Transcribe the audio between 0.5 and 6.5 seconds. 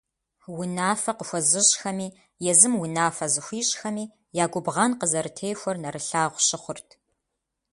Унафэ къыхуэзыщӏхэми, езым унафэ зыхуищӏхэми я губгъэн къызэрытехуэр нэрылъагъу